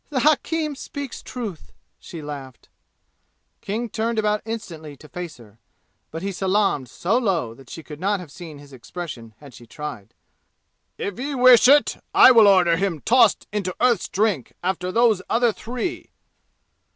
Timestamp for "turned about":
3.87-4.41